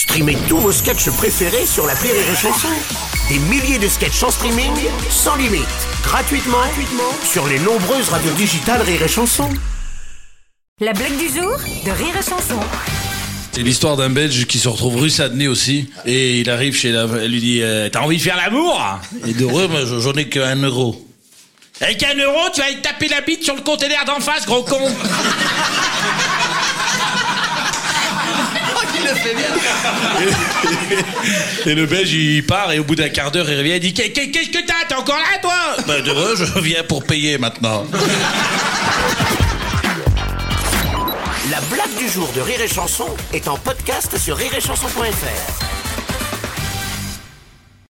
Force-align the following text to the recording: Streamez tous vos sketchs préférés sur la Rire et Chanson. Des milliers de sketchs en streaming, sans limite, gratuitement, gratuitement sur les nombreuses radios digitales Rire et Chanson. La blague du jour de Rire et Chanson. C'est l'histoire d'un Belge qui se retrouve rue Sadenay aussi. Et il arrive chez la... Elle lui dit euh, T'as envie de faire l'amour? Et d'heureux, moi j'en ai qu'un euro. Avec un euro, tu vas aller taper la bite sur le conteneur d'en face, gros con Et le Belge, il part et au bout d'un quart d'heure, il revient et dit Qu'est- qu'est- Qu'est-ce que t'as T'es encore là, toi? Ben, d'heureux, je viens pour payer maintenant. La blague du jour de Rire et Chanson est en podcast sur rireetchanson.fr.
Streamez 0.00 0.38
tous 0.48 0.56
vos 0.56 0.72
sketchs 0.72 1.10
préférés 1.10 1.66
sur 1.66 1.86
la 1.86 1.92
Rire 1.92 2.14
et 2.14 2.34
Chanson. 2.34 2.68
Des 3.28 3.38
milliers 3.38 3.78
de 3.78 3.86
sketchs 3.86 4.22
en 4.22 4.30
streaming, 4.30 4.72
sans 5.10 5.36
limite, 5.36 5.60
gratuitement, 6.02 6.56
gratuitement 6.56 7.12
sur 7.22 7.46
les 7.46 7.58
nombreuses 7.58 8.08
radios 8.08 8.32
digitales 8.32 8.80
Rire 8.80 9.02
et 9.02 9.08
Chanson. 9.08 9.50
La 10.80 10.94
blague 10.94 11.18
du 11.18 11.26
jour 11.26 11.54
de 11.84 11.90
Rire 11.90 12.16
et 12.18 12.22
Chanson. 12.22 12.58
C'est 13.52 13.60
l'histoire 13.60 13.98
d'un 13.98 14.08
Belge 14.08 14.46
qui 14.46 14.58
se 14.58 14.70
retrouve 14.70 14.96
rue 14.96 15.10
Sadenay 15.10 15.48
aussi. 15.48 15.90
Et 16.06 16.40
il 16.40 16.48
arrive 16.48 16.74
chez 16.74 16.92
la... 16.92 17.06
Elle 17.20 17.32
lui 17.32 17.40
dit 17.40 17.60
euh, 17.60 17.90
T'as 17.90 18.00
envie 18.00 18.16
de 18.16 18.22
faire 18.22 18.38
l'amour? 18.38 18.82
Et 19.26 19.34
d'heureux, 19.34 19.68
moi 19.68 19.80
j'en 19.84 20.14
ai 20.14 20.30
qu'un 20.30 20.56
euro. 20.62 21.06
Avec 21.82 22.02
un 22.04 22.14
euro, 22.14 22.48
tu 22.54 22.60
vas 22.60 22.68
aller 22.68 22.80
taper 22.80 23.08
la 23.08 23.20
bite 23.20 23.44
sur 23.44 23.54
le 23.54 23.60
conteneur 23.60 24.06
d'en 24.06 24.20
face, 24.20 24.46
gros 24.46 24.62
con 24.62 24.80
Et 31.66 31.74
le 31.74 31.86
Belge, 31.86 32.12
il 32.12 32.44
part 32.46 32.72
et 32.72 32.78
au 32.78 32.84
bout 32.84 32.94
d'un 32.96 33.08
quart 33.08 33.30
d'heure, 33.30 33.50
il 33.50 33.56
revient 33.58 33.72
et 33.72 33.80
dit 33.80 33.92
Qu'est- 33.94 34.10
qu'est- 34.10 34.30
Qu'est-ce 34.30 34.50
que 34.50 34.64
t'as 34.66 34.74
T'es 34.88 34.94
encore 34.94 35.16
là, 35.18 35.38
toi? 35.42 35.54
Ben, 35.86 36.02
d'heureux, 36.02 36.34
je 36.36 36.58
viens 36.60 36.82
pour 36.84 37.04
payer 37.04 37.38
maintenant. 37.38 37.86
La 41.50 41.60
blague 41.72 41.96
du 41.98 42.08
jour 42.08 42.30
de 42.34 42.40
Rire 42.40 42.60
et 42.60 42.68
Chanson 42.68 43.06
est 43.32 43.46
en 43.48 43.56
podcast 43.56 44.16
sur 44.18 44.36
rireetchanson.fr. 44.36 45.69